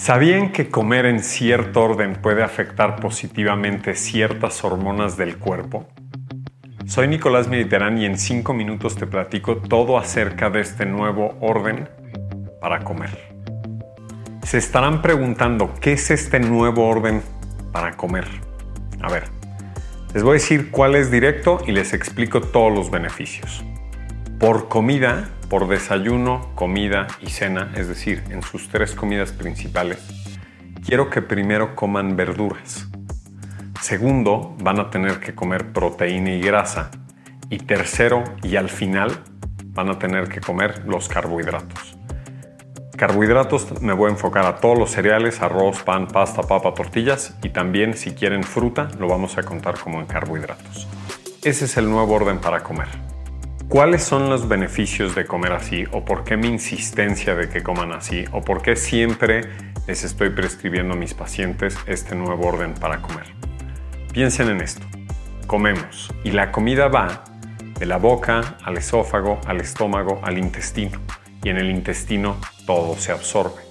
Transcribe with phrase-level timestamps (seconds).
[0.00, 5.86] ¿Sabían que comer en cierto orden puede afectar positivamente ciertas hormonas del cuerpo?
[6.86, 11.86] Soy Nicolás Mediterán y en cinco minutos te platico todo acerca de este nuevo orden
[12.62, 13.10] para comer.
[14.42, 17.20] Se estarán preguntando, ¿qué es este nuevo orden
[17.70, 18.26] para comer?
[19.02, 19.24] A ver,
[20.14, 23.62] les voy a decir cuál es directo y les explico todos los beneficios.
[24.38, 29.98] Por comida, por desayuno, comida y cena, es decir, en sus tres comidas principales,
[30.86, 32.86] quiero que primero coman verduras.
[33.82, 36.92] Segundo, van a tener que comer proteína y grasa.
[37.50, 39.10] Y tercero, y al final,
[39.64, 41.98] van a tener que comer los carbohidratos.
[42.96, 47.48] Carbohidratos me voy a enfocar a todos los cereales, arroz, pan, pasta, papa, tortillas y
[47.48, 50.86] también si quieren fruta lo vamos a contar como en carbohidratos.
[51.42, 53.09] Ese es el nuevo orden para comer.
[53.70, 55.84] ¿Cuáles son los beneficios de comer así?
[55.92, 58.24] ¿O por qué mi insistencia de que coman así?
[58.32, 59.42] ¿O por qué siempre
[59.86, 63.26] les estoy prescribiendo a mis pacientes este nuevo orden para comer?
[64.12, 64.84] Piensen en esto.
[65.46, 67.22] Comemos y la comida va
[67.78, 70.98] de la boca al esófago, al estómago, al intestino.
[71.44, 73.62] Y en el intestino todo se absorbe.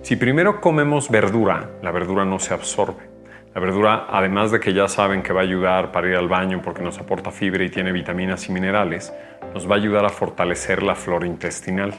[0.00, 3.15] Si primero comemos verdura, la verdura no se absorbe.
[3.56, 6.60] La verdura, además de que ya saben que va a ayudar para ir al baño
[6.62, 9.14] porque nos aporta fibra y tiene vitaminas y minerales,
[9.54, 11.94] nos va a ayudar a fortalecer la flora intestinal.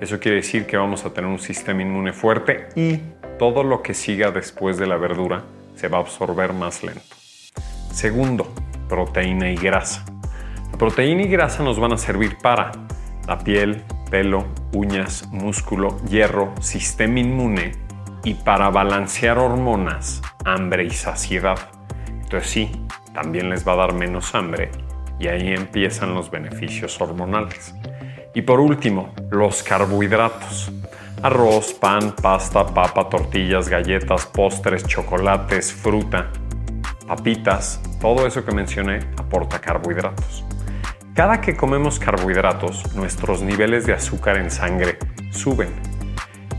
[0.00, 3.00] Eso quiere decir que vamos a tener un sistema inmune fuerte y
[3.38, 5.42] todo lo que siga después de la verdura
[5.74, 7.02] se va a absorber más lento.
[7.92, 8.54] Segundo,
[8.88, 10.06] proteína y grasa.
[10.72, 12.72] La proteína y grasa nos van a servir para
[13.28, 17.72] la piel, pelo, uñas, músculo, hierro, sistema inmune
[18.24, 21.58] y para balancear hormonas, hambre y saciedad.
[22.08, 24.70] Entonces sí, también les va a dar menos hambre
[25.18, 27.74] y ahí empiezan los beneficios hormonales.
[28.34, 30.72] Y por último, los carbohidratos.
[31.22, 36.30] Arroz, pan, pasta, papa, tortillas, galletas, postres, chocolates, fruta,
[37.06, 40.44] papitas, todo eso que mencioné aporta carbohidratos.
[41.14, 44.98] Cada que comemos carbohidratos, nuestros niveles de azúcar en sangre
[45.30, 45.70] suben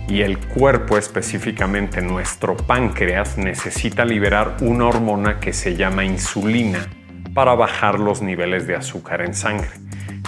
[0.07, 6.87] y el cuerpo, específicamente nuestro páncreas, necesita liberar una hormona que se llama insulina
[7.33, 9.69] para bajar los niveles de azúcar en sangre.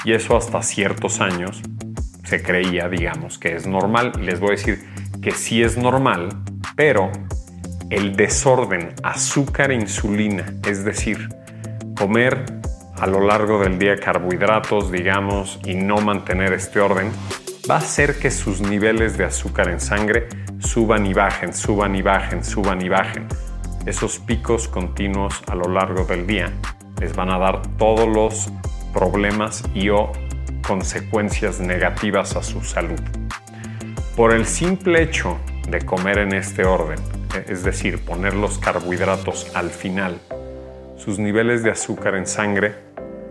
[0.03, 1.61] Y eso hasta ciertos años
[2.23, 4.13] se creía, digamos, que es normal.
[4.21, 4.83] Les voy a decir
[5.21, 6.29] que sí es normal,
[6.75, 7.11] pero
[7.89, 11.29] el desorden azúcar-insulina, es decir,
[11.95, 12.45] comer
[12.97, 17.11] a lo largo del día carbohidratos, digamos, y no mantener este orden,
[17.69, 20.27] va a hacer que sus niveles de azúcar en sangre
[20.59, 23.27] suban y bajen, suban y bajen, suban y bajen.
[23.85, 26.51] Esos picos continuos a lo largo del día
[27.01, 28.49] les van a dar todos los
[28.93, 30.11] problemas y o
[30.65, 32.99] consecuencias negativas a su salud.
[34.15, 35.37] Por el simple hecho
[35.69, 36.99] de comer en este orden,
[37.47, 40.19] es decir, poner los carbohidratos al final,
[40.95, 42.75] sus niveles de azúcar en sangre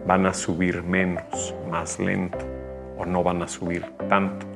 [0.07, 2.56] van a subir menos, más lento
[2.97, 4.47] o no van a subir tanto.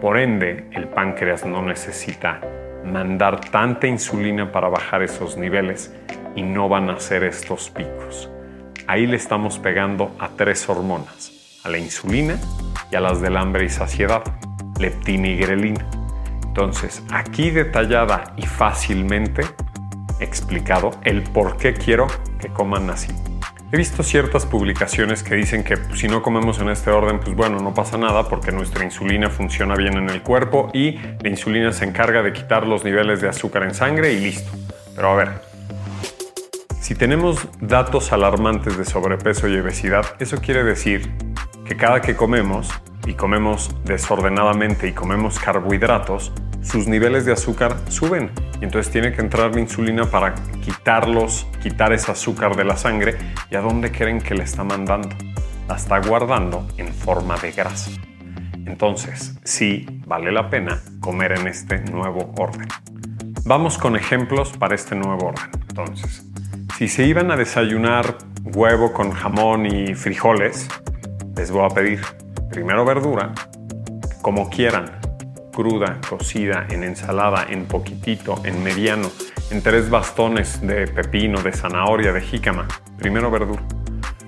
[0.00, 2.40] Por ende, el páncreas no necesita
[2.84, 5.94] mandar tanta insulina para bajar esos niveles
[6.34, 8.28] y no van a hacer estos picos.
[8.86, 12.38] Ahí le estamos pegando a tres hormonas, a la insulina
[12.90, 14.22] y a las del hambre y saciedad,
[14.78, 15.86] leptina y grelina.
[16.44, 19.42] Entonces, aquí detallada y fácilmente
[20.20, 22.06] explicado el por qué quiero
[22.40, 23.12] que coman así.
[23.74, 27.58] He visto ciertas publicaciones que dicen que si no comemos en este orden, pues bueno,
[27.58, 31.86] no pasa nada porque nuestra insulina funciona bien en el cuerpo y la insulina se
[31.86, 34.52] encarga de quitar los niveles de azúcar en sangre y listo.
[34.94, 35.40] Pero a ver,
[36.82, 41.10] si tenemos datos alarmantes de sobrepeso y obesidad, eso quiere decir
[41.64, 42.68] que cada que comemos
[43.06, 46.30] y comemos desordenadamente y comemos carbohidratos,
[46.62, 48.30] sus niveles de azúcar suben
[48.60, 50.34] y entonces tiene que entrar la insulina para
[50.64, 53.16] quitarlos, quitar ese azúcar de la sangre
[53.50, 55.08] y a dónde creen que le está mandando.
[55.68, 57.90] La está guardando en forma de grasa.
[58.66, 62.68] Entonces, sí vale la pena comer en este nuevo orden.
[63.44, 65.50] Vamos con ejemplos para este nuevo orden.
[65.68, 66.24] Entonces,
[66.78, 70.68] si se iban a desayunar huevo con jamón y frijoles,
[71.36, 72.00] les voy a pedir
[72.50, 73.32] primero verdura,
[74.20, 75.01] como quieran,
[75.52, 79.10] cruda, cocida, en ensalada, en poquitito, en mediano,
[79.50, 82.66] en tres bastones de pepino, de zanahoria, de jícama.
[82.98, 83.62] Primero verdura.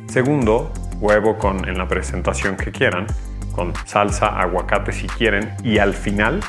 [0.07, 3.07] Segundo, huevo con en la presentación que quieran,
[3.53, 6.41] con salsa, aguacate si quieren, y al final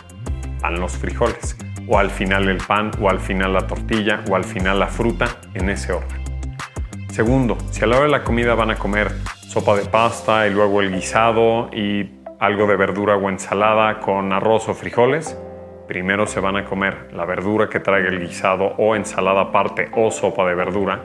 [0.62, 1.58] van los frijoles,
[1.88, 5.28] o al final el pan, o al final la tortilla, o al final la fruta,
[5.54, 6.24] en ese orden.
[7.10, 9.12] Segundo, si a la hora de la comida van a comer
[9.48, 12.04] sopa de pasta y luego el guisado y
[12.40, 15.38] algo de verdura o ensalada con arroz o frijoles,
[15.88, 20.12] primero se van a comer la verdura que traiga el guisado o ensalada aparte o
[20.12, 21.02] sopa de verdura.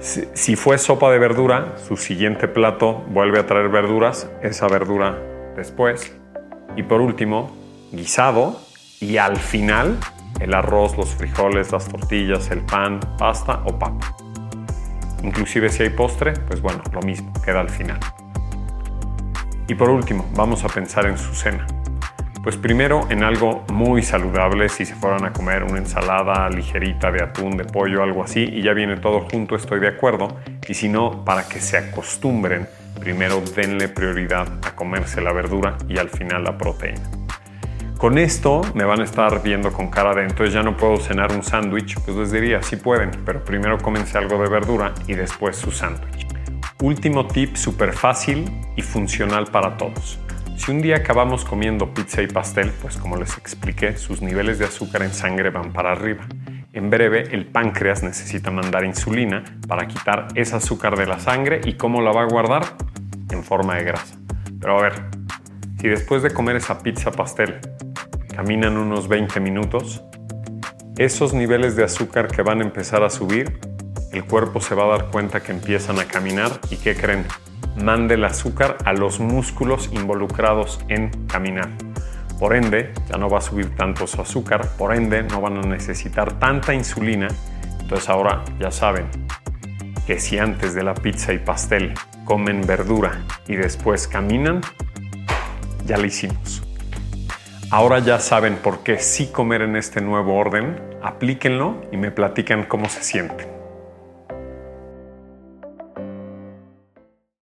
[0.00, 5.18] Si, fue sopa de verdura, su siguiente plato vuelve a traer verduras, esa verdura
[5.56, 6.14] después.
[6.76, 7.56] Y por último,
[7.90, 8.60] guisado
[9.00, 9.96] y al final
[10.40, 14.14] el arroz, los frijoles, las tortillas, el pan, pasta o papa.
[15.22, 17.98] Inclusive si hay postre, pues bueno, lo mismo, queda al final.
[19.66, 21.66] Y por último, vamos a pensar en su cena.
[22.42, 27.22] Pues primero en algo muy saludable, si se fueran a comer una ensalada ligerita de
[27.22, 30.36] atún, de pollo, algo así, y ya viene todo junto, estoy de acuerdo.
[30.68, 32.68] Y si no, para que se acostumbren,
[33.00, 37.10] primero denle prioridad a comerse la verdura y al final la proteína.
[37.96, 41.32] Con esto me van a estar viendo con cara de entonces ya no puedo cenar
[41.32, 45.56] un sándwich, pues les diría, sí pueden, pero primero cómense algo de verdura y después
[45.56, 46.23] su sándwich.
[46.82, 50.18] Último tip súper fácil y funcional para todos.
[50.56, 54.64] Si un día acabamos comiendo pizza y pastel, pues como les expliqué, sus niveles de
[54.64, 56.26] azúcar en sangre van para arriba.
[56.72, 61.74] En breve, el páncreas necesita mandar insulina para quitar ese azúcar de la sangre y
[61.74, 62.64] ¿cómo la va a guardar?
[63.30, 64.16] En forma de grasa.
[64.60, 64.92] Pero a ver,
[65.80, 67.60] si después de comer esa pizza pastel
[68.34, 70.02] caminan unos 20 minutos,
[70.98, 73.60] esos niveles de azúcar que van a empezar a subir,
[74.14, 77.26] el cuerpo se va a dar cuenta que empiezan a caminar y ¿qué creen?
[77.76, 81.70] mande el azúcar a los músculos involucrados en caminar.
[82.38, 85.62] Por ende, ya no va a subir tanto su azúcar, por ende, no van a
[85.62, 87.28] necesitar tanta insulina.
[87.80, 89.06] Entonces ahora ya saben
[90.06, 91.94] que si antes de la pizza y pastel
[92.24, 94.60] comen verdura y después caminan,
[95.86, 96.62] ya lo hicimos.
[97.70, 102.64] Ahora ya saben por qué sí comer en este nuevo orden, aplíquenlo y me platican
[102.64, 103.53] cómo se sienten.